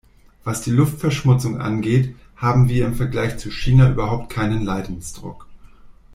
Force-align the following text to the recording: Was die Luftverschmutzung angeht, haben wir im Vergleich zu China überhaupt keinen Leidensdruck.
Was 0.43 0.63
die 0.63 0.71
Luftverschmutzung 0.71 1.59
angeht, 1.61 2.15
haben 2.35 2.67
wir 2.69 2.87
im 2.87 2.95
Vergleich 2.95 3.37
zu 3.37 3.51
China 3.51 3.87
überhaupt 3.91 4.31
keinen 4.33 4.65
Leidensdruck. 4.65 5.45